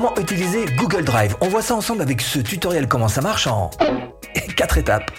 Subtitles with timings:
[0.00, 1.36] Comment utiliser Google Drive?
[1.42, 3.68] On voit ça ensemble avec ce tutoriel comment ça marche en
[4.56, 5.10] 4 étapes.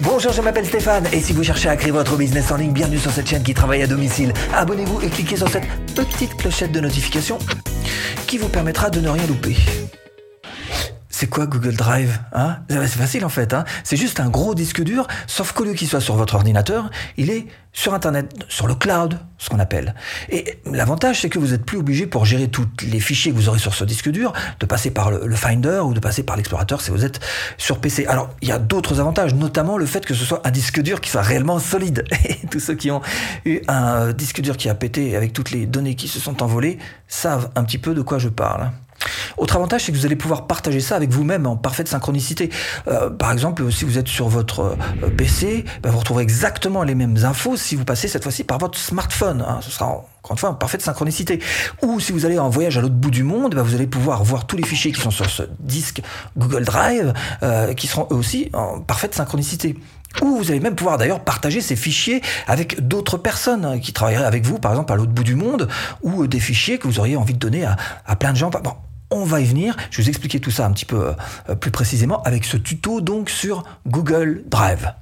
[0.00, 2.96] Bonjour, je m'appelle Stéphane et si vous cherchez à créer votre business en ligne, bienvenue
[2.98, 4.32] sur cette chaîne qui travaille à domicile.
[4.54, 7.38] Abonnez-vous et cliquez sur cette petite clochette de notification
[8.26, 9.56] qui vous permettra de ne rien louper.
[11.18, 12.58] C'est quoi Google Drive hein?
[12.68, 13.52] C'est facile en fait.
[13.52, 16.92] Hein c'est juste un gros disque dur, sauf qu'au lieu qu'il soit sur votre ordinateur,
[17.16, 19.96] il est sur Internet, sur le cloud, ce qu'on appelle.
[20.28, 23.48] Et l'avantage, c'est que vous n'êtes plus obligé pour gérer tous les fichiers que vous
[23.48, 26.80] aurez sur ce disque dur, de passer par le, Finder ou de passer par l'explorateur
[26.80, 27.18] si vous êtes
[27.56, 28.06] sur PC.
[28.06, 31.00] Alors, il y a d'autres avantages, notamment le fait que ce soit un disque dur
[31.00, 32.04] qui soit réellement solide.
[32.26, 33.02] Et tous ceux qui ont
[33.44, 36.78] eu un disque dur qui a pété avec toutes les données qui se sont envolées
[37.08, 38.70] savent un petit peu de quoi je parle.
[39.36, 42.50] Autre avantage, c'est que vous allez pouvoir partager ça avec vous-même en parfaite synchronicité.
[42.88, 46.94] Euh, par exemple, si vous êtes sur votre euh, PC, bah, vous retrouverez exactement les
[46.94, 49.44] mêmes infos si vous passez cette fois-ci par votre smartphone.
[49.46, 49.60] Hein.
[49.62, 51.40] Ce sera encore une fois en parfaite synchronicité.
[51.82, 54.24] Ou si vous allez en voyage à l'autre bout du monde, bah, vous allez pouvoir
[54.24, 56.02] voir tous les fichiers qui sont sur ce disque
[56.36, 59.76] Google Drive, euh, qui seront eux aussi en parfaite synchronicité.
[60.22, 64.24] Ou vous allez même pouvoir d'ailleurs partager ces fichiers avec d'autres personnes hein, qui travailleraient
[64.24, 65.68] avec vous, par exemple à l'autre bout du monde,
[66.02, 68.50] ou des fichiers que vous auriez envie de donner à, plein de gens.
[69.10, 69.76] On va y venir.
[69.90, 71.14] Je vais vous expliquer tout ça un petit peu
[71.48, 74.92] euh, plus précisément avec ce tuto donc sur Google Drive.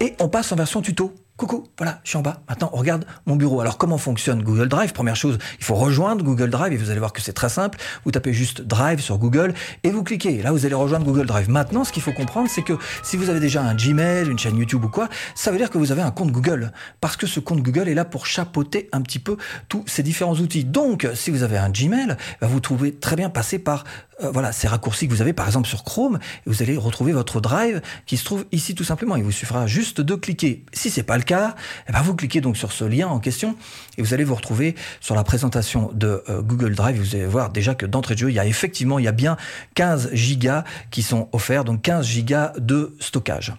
[0.00, 1.14] Et on passe en version tuto.
[1.38, 2.42] Coucou, voilà, je suis en bas.
[2.48, 3.60] Maintenant, regarde mon bureau.
[3.60, 4.92] Alors, comment fonctionne Google Drive?
[4.92, 7.78] Première chose, il faut rejoindre Google Drive et vous allez voir que c'est très simple.
[8.04, 10.42] Vous tapez juste Drive sur Google et vous cliquez.
[10.42, 11.48] Là, vous allez rejoindre Google Drive.
[11.48, 14.56] Maintenant, ce qu'il faut comprendre, c'est que si vous avez déjà un Gmail, une chaîne
[14.56, 16.70] YouTube ou quoi, ça veut dire que vous avez un compte Google.
[17.00, 19.38] Parce que ce compte Google est là pour chapeauter un petit peu
[19.68, 20.64] tous ces différents outils.
[20.64, 23.84] Donc, si vous avez un Gmail, vous trouvez très bien passer par
[24.22, 27.40] euh, voilà, ces raccourcis que vous avez par exemple sur Chrome, vous allez retrouver votre
[27.40, 29.16] Drive qui se trouve ici tout simplement.
[29.16, 30.64] Il vous suffira juste de cliquer.
[30.72, 31.54] Si c'est pas le cas,
[31.88, 33.56] eh ben vous cliquez donc sur ce lien en question
[33.98, 36.98] et vous allez vous retrouver sur la présentation de euh, Google Drive.
[36.98, 39.12] Vous allez voir déjà que d'entrée de jeu, il y a effectivement, il y a
[39.12, 39.36] bien
[39.74, 43.52] 15 gigas qui sont offerts, donc 15 gigas de stockage.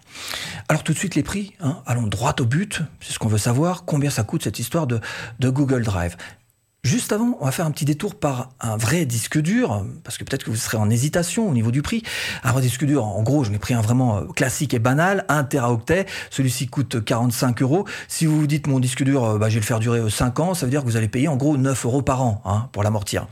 [0.69, 3.37] Alors tout de suite les prix, hein, allons droit au but, c'est ce qu'on veut
[3.37, 4.99] savoir, combien ça coûte cette histoire de
[5.41, 6.15] Google Drive?
[6.83, 10.25] Juste avant, on va faire un petit détour par un vrai disque dur, parce que
[10.25, 12.03] peut-être que vous serez en hésitation au niveau du prix.
[12.43, 15.23] Un vrai disque dur, en gros, je l'ai pris un vraiment euh, classique et banal,
[15.29, 16.07] 1 teraoctet.
[16.29, 17.87] Celui-ci coûte 45 euros.
[18.09, 20.37] Si vous vous dites mon disque dur, euh, bah, je vais le faire durer 5
[20.37, 22.41] euh, ans, ça veut dire que vous allez payer en gros 9 euros par an
[22.43, 23.27] hein, pour l'amortir.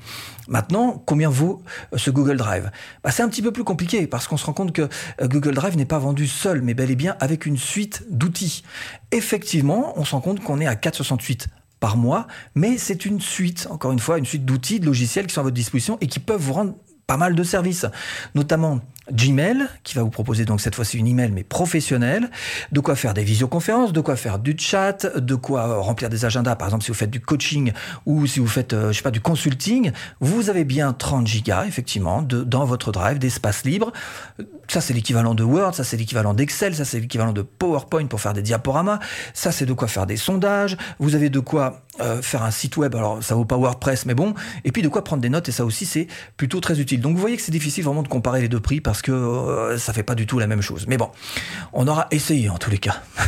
[0.48, 1.62] Maintenant, combien vaut
[1.98, 2.72] ce Google Drive?
[3.04, 4.88] Bah, C'est un petit peu plus compliqué parce qu'on se rend compte que
[5.22, 8.64] Google Drive n'est pas vendu seul, mais bel et bien avec une suite d'outils.
[9.12, 11.48] Effectivement, on se rend compte qu'on est à 4,68
[11.82, 15.34] par mois, mais c'est une suite, encore une fois, une suite d'outils, de logiciels qui
[15.34, 16.76] sont à votre disposition et qui peuvent vous rendre
[17.08, 17.86] pas mal de services,
[18.36, 18.80] notamment
[19.12, 22.30] Gmail, qui va vous proposer donc cette fois-ci une email mais professionnelle,
[22.72, 26.24] de quoi faire des visioconférences, de quoi faire du chat, de quoi euh, remplir des
[26.24, 27.74] agendas, par exemple si vous faites du coaching
[28.06, 31.66] ou si vous faites, euh, je sais pas, du consulting, vous avez bien 30 gigas,
[31.66, 33.92] effectivement, de, dans votre drive d'espace libre.
[34.68, 38.22] Ça, c'est l'équivalent de Word, ça, c'est l'équivalent d'Excel, ça, c'est l'équivalent de PowerPoint pour
[38.22, 39.00] faire des diaporamas,
[39.34, 42.78] ça, c'est de quoi faire des sondages, vous avez de quoi euh, faire un site
[42.78, 44.34] web, alors ça vaut pas WordPress, mais bon,
[44.64, 46.08] et puis de quoi prendre des notes, et ça aussi, c'est
[46.38, 47.02] plutôt très utile.
[47.02, 49.78] Donc vous voyez que c'est difficile vraiment de comparer les deux prix parce que euh,
[49.78, 50.86] ça fait pas du tout la même chose.
[50.86, 51.10] Mais bon,
[51.72, 53.02] on aura essayé en tous les cas.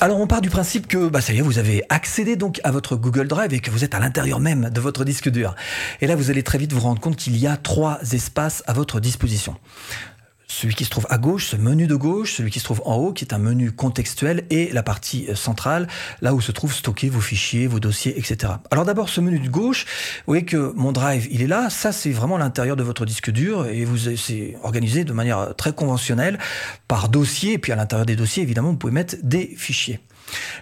[0.00, 2.72] Alors on part du principe que bah ça y est, vous avez accédé donc à
[2.72, 5.54] votre Google Drive et que vous êtes à l'intérieur même de votre disque dur.
[6.00, 8.72] Et là vous allez très vite vous rendre compte qu'il y a trois espaces à
[8.72, 9.54] votre disposition
[10.52, 12.96] celui qui se trouve à gauche, ce menu de gauche, celui qui se trouve en
[12.96, 15.88] haut, qui est un menu contextuel, et la partie euh, centrale,
[16.20, 18.54] là où se trouvent stockés vos fichiers, vos dossiers, etc.
[18.70, 21.90] Alors d'abord, ce menu de gauche, vous voyez que mon drive, il est là, ça
[21.90, 26.38] c'est vraiment l'intérieur de votre disque dur, et vous c'est organisé de manière très conventionnelle,
[26.86, 30.00] par dossier, puis à l'intérieur des dossiers, évidemment, vous pouvez mettre des fichiers.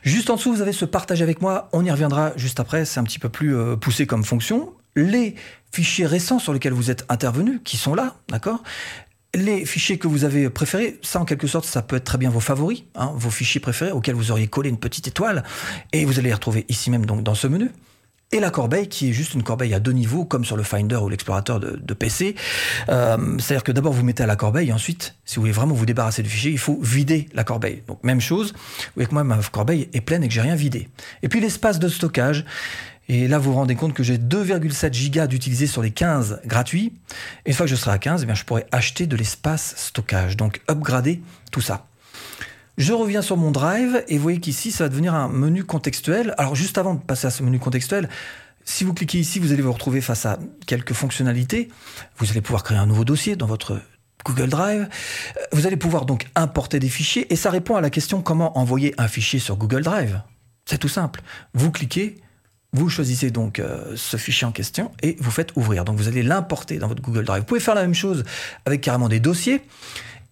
[0.02, 3.00] Juste en dessous, vous avez ce partage avec moi, on y reviendra juste après, c'est
[3.00, 4.72] un petit peu plus euh, poussé comme fonction.
[4.96, 5.34] Les
[5.72, 8.62] fichiers récents sur lesquels vous êtes intervenu, qui sont là, d'accord?
[9.34, 12.30] Les fichiers que vous avez préférés, ça en quelque sorte, ça peut être très bien
[12.30, 15.44] vos favoris, hein, vos fichiers préférés auxquels vous auriez collé une petite étoile,
[15.92, 17.70] et vous allez les retrouver ici même donc dans ce menu.
[18.32, 20.96] Et la corbeille qui est juste une corbeille à deux niveaux, comme sur le Finder
[20.96, 22.36] ou l'explorateur de, PC.
[22.88, 25.74] Euh, c'est-à-dire que d'abord vous mettez à la corbeille, et ensuite, si vous voulez vraiment
[25.74, 27.82] vous débarrasser du fichier, il faut vider la corbeille.
[27.88, 30.54] Donc même chose, vous voyez que moi ma corbeille est pleine et que j'ai rien
[30.54, 30.88] vidé.
[31.24, 32.44] Et puis l'espace de stockage,
[33.12, 36.92] et là, vous vous rendez compte que j'ai 2,7 gigas d'utiliser sur les 15 gratuits.
[37.44, 40.36] Et une fois que je serai à 15, eh je pourrai acheter de l'espace stockage.
[40.36, 41.20] Donc, upgrader
[41.50, 41.88] tout ça.
[42.78, 46.36] Je reviens sur mon drive et vous voyez qu'ici, ça va devenir un menu contextuel.
[46.38, 48.08] Alors, juste avant de passer à ce menu contextuel,
[48.62, 51.68] si vous cliquez ici, vous allez vous retrouver face à quelques fonctionnalités.
[52.18, 53.80] Vous allez pouvoir créer un nouveau dossier dans votre
[54.24, 54.88] Google Drive.
[55.50, 58.94] Vous allez pouvoir donc importer des fichiers et ça répond à la question comment envoyer
[58.98, 60.22] un fichier sur Google Drive.
[60.64, 61.22] C'est tout simple.
[61.54, 62.14] Vous cliquez,
[62.72, 65.84] vous choisissez donc euh, ce fichier en question et vous faites ouvrir.
[65.84, 67.40] Donc vous allez l'importer dans votre Google Drive.
[67.40, 68.24] Vous pouvez faire la même chose
[68.64, 69.62] avec carrément des dossiers.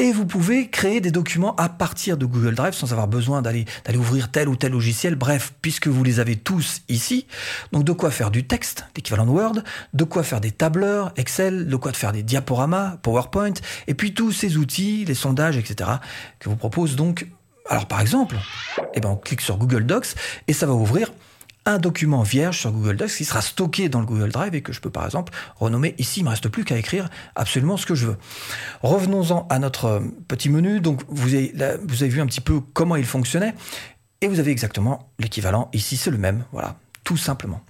[0.01, 3.67] Et vous pouvez créer des documents à partir de Google Drive sans avoir besoin d'aller
[3.97, 5.17] ouvrir tel ou tel logiciel.
[5.17, 7.27] Bref, puisque vous les avez tous ici,
[7.73, 9.57] donc de quoi faire du texte, l'équivalent de Word,
[9.95, 13.55] de quoi faire des tableurs, Excel, de quoi faire des diaporamas, PowerPoint,
[13.89, 15.91] et puis tous ces outils, les sondages, etc.
[16.39, 17.27] que vous propose donc.
[17.69, 18.37] Alors par exemple,
[18.95, 20.15] eh ben on clique sur Google Docs
[20.47, 21.11] et ça va ouvrir
[21.69, 24.73] un document vierge sur Google Docs qui sera stocké dans le Google Drive et que
[24.73, 26.21] je peux par exemple renommer ici.
[26.21, 28.17] Il me reste plus qu'à écrire absolument ce que je veux.
[28.83, 30.81] Revenons-en à notre euh, petit menu.
[30.81, 31.53] Donc vous avez,
[31.87, 33.55] vous avez vu un petit peu comment il fonctionnait
[34.23, 35.69] et vous avez exactement l'équivalent.
[35.75, 36.45] Ici, c'est le même.
[36.53, 37.61] Voilà, tout simplement.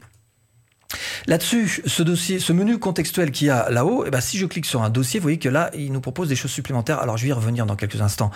[1.27, 4.65] Là-dessus, ce dossier, ce menu contextuel qu'il y a là-haut, eh ben, si je clique
[4.65, 7.01] sur un dossier, vous voyez que là, il nous propose des choses supplémentaires.
[7.01, 8.31] Alors, je vais y revenir dans quelques instants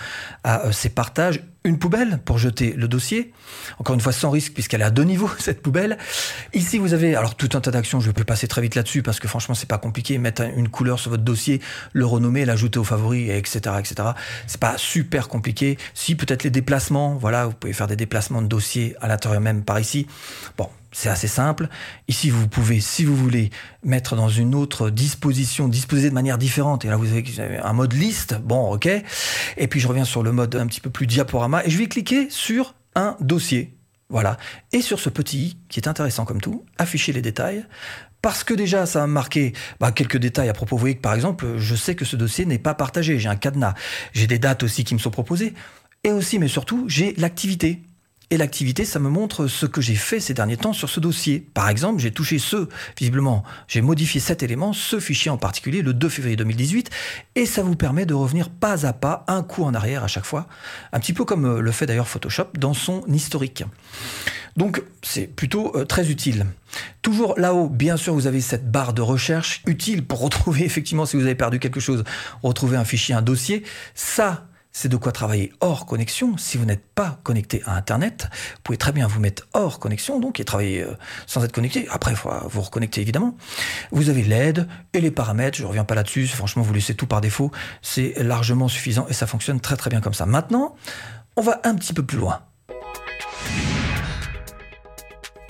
[0.45, 1.43] à euh, ces partages.
[1.65, 3.33] Une poubelle pour jeter le dossier.
[3.79, 5.97] Encore une fois, sans risque, puisqu'elle est à deux niveaux, cette poubelle.
[6.55, 8.01] Ici, vous avez, alors, tout un tas d'actions.
[8.01, 10.19] Je peux passer très vite là-dessus parce que franchement, c'est pas compliqué.
[10.19, 11.61] Mettre une couleur sur votre dossier,
[11.93, 14.11] le renommer, l'ajouter aux favoris, etc., etc.
[14.47, 15.79] C'est pas super compliqué.
[15.95, 17.15] Si, peut-être les déplacements.
[17.15, 20.07] Voilà, vous pouvez faire des déplacements de dossier à l'intérieur même par ici.
[20.59, 21.69] Bon, c'est assez simple.
[22.07, 23.51] Ici, vous pouvez, si vous voulez,
[23.83, 26.85] mettre dans une autre disposition, disposer de manière différente.
[26.85, 28.39] Et là, vous avez un mode liste.
[28.43, 28.89] Bon, ok.
[29.57, 31.52] Et puis, je reviens sur le mode un petit peu plus diaporama.
[31.67, 33.77] Je vais cliquer sur un dossier.
[34.09, 34.37] Voilà.
[34.73, 37.65] Et sur ce petit i, qui est intéressant comme tout, afficher les détails.
[38.21, 40.77] Parce que déjà, ça va marquer bah, quelques détails à propos.
[40.77, 43.19] Vous voyez que, par exemple, je sais que ce dossier n'est pas partagé.
[43.19, 43.75] J'ai un cadenas.
[44.13, 45.55] J'ai des dates aussi qui me sont proposées.
[46.05, 47.83] Et aussi, mais surtout, j'ai l'activité.
[48.31, 51.47] Et l'activité, ça me montre ce que j'ai fait ces derniers temps sur ce dossier.
[51.53, 55.93] Par exemple, j'ai touché ce, visiblement, j'ai modifié cet élément, ce fichier en particulier, le
[55.93, 56.91] 2 février 2018,
[57.35, 60.25] et ça vous permet de revenir pas à pas, un coup en arrière à chaque
[60.25, 60.47] fois,
[60.93, 63.65] un petit peu comme euh, le fait d'ailleurs Photoshop dans son historique.
[64.57, 66.47] Donc c'est plutôt euh, très utile.
[67.01, 71.17] Toujours là-haut, bien sûr, vous avez cette barre de recherche utile pour retrouver effectivement si
[71.17, 72.05] vous avez perdu quelque chose,
[72.43, 73.63] retrouver un fichier, un dossier.
[73.95, 76.37] Ça, c'est de quoi travailler hors connexion.
[76.37, 80.19] Si vous n'êtes pas connecté à Internet, vous pouvez très bien vous mettre hors connexion,
[80.19, 80.95] donc, et travailler euh,
[81.27, 81.87] sans être connecté.
[81.91, 83.37] Après, il faut vous reconnecter, évidemment.
[83.91, 85.59] Vous avez l'aide et les paramètres.
[85.59, 86.27] Je ne reviens pas là-dessus.
[86.27, 87.51] Franchement, vous laissez tout par défaut.
[87.83, 90.27] C'est largement suffisant et ça fonctionne très, très bien comme ça.
[90.27, 90.75] Maintenant,
[91.37, 92.41] on va un petit peu plus loin.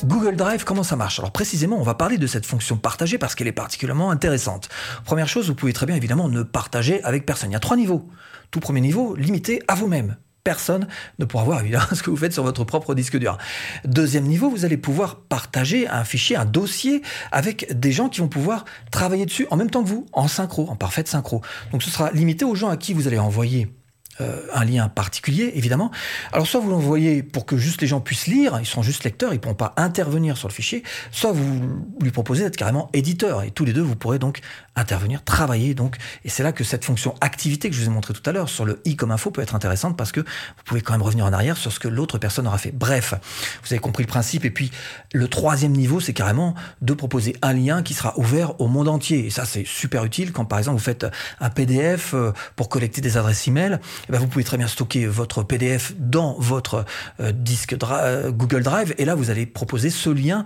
[0.04, 1.20] Google Drive, comment ça marche?
[1.20, 4.68] Alors précisément, on va parler de cette fonction partagée parce qu'elle est particulièrement intéressante.
[5.04, 7.50] Première chose, vous pouvez très bien évidemment ne partager avec personne.
[7.50, 8.08] Il y a trois niveaux.
[8.50, 10.16] Tout premier niveau, limité à vous-même.
[10.42, 10.88] Personne
[11.20, 13.38] ne pourra voir évidemment ce que vous faites sur votre propre disque dur.
[13.84, 18.28] Deuxième niveau, vous allez pouvoir partager un fichier, un dossier avec des gens qui vont
[18.28, 21.42] pouvoir travailler dessus en même temps que vous, en synchro, en parfaite synchro.
[21.70, 23.72] Donc ce sera limité aux gens à qui vous allez envoyer
[24.20, 25.90] euh, un lien particulier, évidemment.
[26.32, 29.32] Alors, soit vous l'envoyez pour que juste les gens puissent lire, ils sont juste lecteurs,
[29.32, 31.62] ils ne pourront pas intervenir sur le fichier, soit vous
[32.00, 34.40] lui proposez d'être carrément éditeur, et tous les deux, vous pourrez donc
[34.76, 38.14] intervenir, travailler, donc, et c'est là que cette fonction activité que je vous ai montré
[38.14, 40.80] tout à l'heure sur le i comme info peut être intéressante parce que vous pouvez
[40.80, 42.72] quand même revenir en arrière sur ce que l'autre personne aura fait.
[42.72, 43.14] Bref,
[43.62, 44.70] vous avez compris le principe, et puis
[45.12, 49.26] le troisième niveau, c'est carrément de proposer un lien qui sera ouvert au monde entier,
[49.26, 50.32] et ça, c'est super utile.
[50.32, 51.06] Quand, par exemple, vous faites
[51.40, 53.78] un PDF euh, pour collecter des adresses email,
[54.08, 56.84] eh ben, vous pouvez très bien stocker votre PDF dans votre
[57.20, 58.94] euh, disque euh, Google Drive.
[58.98, 60.44] Et là vous allez proposer ce lien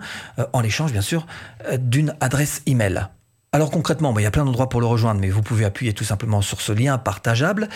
[0.53, 1.25] en l'échange bien sûr
[1.79, 3.07] d'une adresse email.
[3.57, 5.91] Alors concrètement, ben, il y a plein d'endroits pour le rejoindre, mais vous pouvez appuyer
[5.91, 7.69] tout simplement sur ce lien partageable.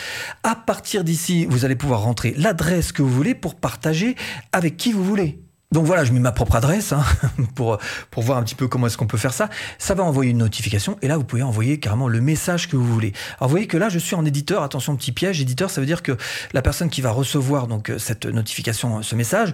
[0.44, 4.16] À partir d'ici, vous allez pouvoir rentrer l'adresse que vous voulez pour partager
[4.52, 5.40] avec qui vous voulez.
[5.72, 7.04] Donc voilà, je mets ma propre adresse hein,
[7.56, 7.78] pour,
[8.10, 9.50] pour voir un petit peu comment est-ce qu'on peut faire ça.
[9.78, 12.86] Ça va envoyer une notification et là, vous pouvez envoyer carrément le message que vous
[12.86, 13.14] voulez.
[13.38, 14.64] Alors vous voyez que là, je suis en éditeur.
[14.64, 15.40] Attention, petit piège.
[15.40, 16.18] Éditeur, ça veut dire que
[16.52, 19.54] la personne qui va recevoir donc euh, cette notification, ce message,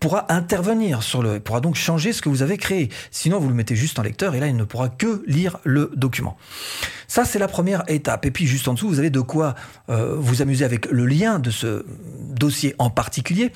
[0.00, 2.90] pourra intervenir sur le, pourra donc changer ce que vous avez créé.
[3.10, 5.90] Sinon, vous le mettez juste en lecteur et là, il ne pourra que lire le
[5.96, 6.36] document.
[7.08, 8.26] Ça, c'est la première étape.
[8.26, 9.54] Et puis juste en dessous, vous avez de quoi
[9.88, 11.86] euh, vous amuser avec le lien de ce
[12.30, 13.52] dossier en particulier.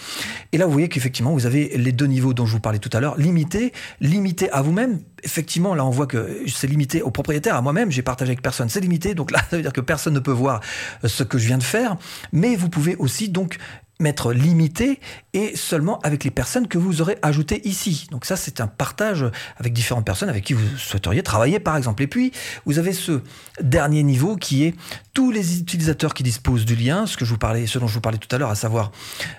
[0.53, 2.91] Et là, vous voyez qu'effectivement, vous avez les deux niveaux dont je vous parlais tout
[2.93, 5.01] à l'heure, limité, limité à vous-même.
[5.25, 8.69] Effectivement, là, on voit que c'est limité au propriétaire, à moi-même, j'ai partagé avec personne,
[8.69, 9.15] c'est limité.
[9.15, 10.61] Donc là, ça veut dire que personne ne peut voir
[11.05, 11.97] ce que je viens de faire.
[12.33, 13.59] Mais vous pouvez aussi donc
[13.99, 15.01] mettre limité
[15.35, 18.07] et seulement avec les personnes que vous aurez ajoutées ici.
[18.11, 19.25] Donc ça, c'est un partage
[19.57, 22.03] avec différentes personnes avec qui vous souhaiteriez travailler, par exemple.
[22.03, 22.33] Et puis,
[22.65, 23.23] vous avez ce
[23.61, 24.75] dernier niveau qui est
[25.15, 27.95] tous les utilisateurs qui disposent du lien, ce que je vous parlais, ce dont je
[27.95, 28.93] vous parlais tout à l'heure, à savoir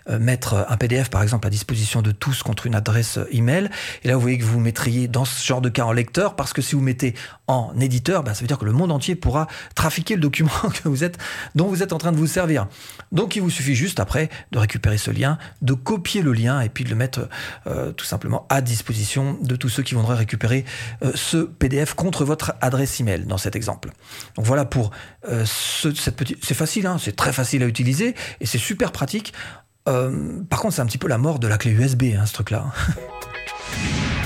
[0.10, 3.70] euh, mettre un PDF, par exemple, à disposition de tous contre une adresse email.
[4.04, 6.52] Et là, vous voyez que vous mettriez dans ce genre de cas en lecteur, parce
[6.52, 7.16] que si vous mettez
[7.48, 10.50] en éditeur, ben, ça veut dire que le monde entier pourra trafiquer le document
[10.84, 11.18] que vous êtes,
[11.56, 12.68] dont vous êtes en train de vous servir.
[13.14, 16.70] Donc, il vous suffit juste après de récupérer ce lien, de copier le lien et
[16.70, 17.30] puis de le mettre
[17.68, 20.66] euh, tout simplement à disposition de tous ceux qui voudraient récupérer
[21.04, 23.92] euh, ce PDF contre votre adresse email dans cet exemple.
[24.36, 24.92] Donc voilà pour
[25.28, 26.44] euh, ce, cette petite.
[26.44, 29.34] C'est facile, hein, c'est très facile à utiliser et c'est super pratique.
[29.86, 32.66] par contre, c'est un petit peu la mort de la clé USB, hein, ce truc-là.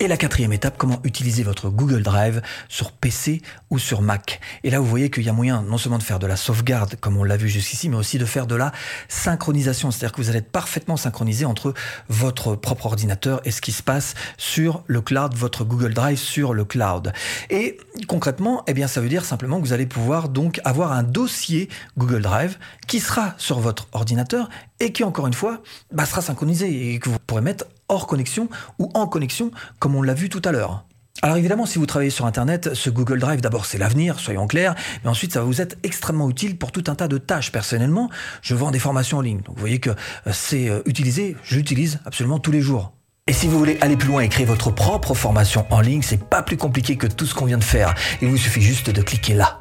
[0.00, 4.40] Et la quatrième étape, comment utiliser votre Google Drive sur PC ou sur Mac.
[4.62, 6.94] Et là, vous voyez qu'il y a moyen non seulement de faire de la sauvegarde,
[7.00, 8.70] comme on l'a vu jusqu'ici, mais aussi de faire de la
[9.08, 9.90] synchronisation.
[9.90, 11.74] C'est-à-dire que vous allez être parfaitement synchronisé entre
[12.08, 16.54] votre propre ordinateur et ce qui se passe sur le cloud, votre Google Drive sur
[16.54, 17.12] le cloud.
[17.50, 17.76] Et
[18.06, 21.68] concrètement, eh bien, ça veut dire simplement que vous allez pouvoir donc avoir un dossier
[21.96, 25.60] Google Drive qui sera sur votre ordinateur et qui, encore une fois,
[25.92, 30.02] bah, sera synchronisé et que vous pourrez mettre hors connexion ou en connexion, comme on
[30.02, 30.84] l'a vu tout à l'heure.
[31.20, 34.76] Alors évidemment, si vous travaillez sur Internet, ce Google Drive, d'abord c'est l'avenir, soyons clairs,
[35.02, 37.50] mais ensuite ça va vous être extrêmement utile pour tout un tas de tâches.
[37.50, 38.08] Personnellement,
[38.40, 41.98] je vends des formations en ligne, vous voyez que euh, c'est euh, utilisé, je l'utilise
[42.04, 42.92] absolument tous les jours.
[43.26, 46.22] Et si vous voulez aller plus loin et créer votre propre formation en ligne, c'est
[46.22, 47.94] pas plus compliqué que tout ce qu'on vient de faire.
[48.22, 49.60] Il vous suffit juste de cliquer là.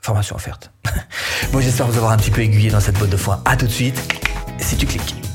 [0.00, 0.70] Formation offerte.
[1.52, 3.42] bon, j'espère vous avoir un petit peu aiguillé dans cette boîte de foin.
[3.44, 4.00] À tout de suite,
[4.60, 5.27] si tu cliques.